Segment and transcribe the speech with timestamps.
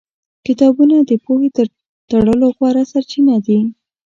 [0.45, 1.67] کتابونه د پوهې تر
[2.09, 3.59] ټولو غوره سرچینه دي.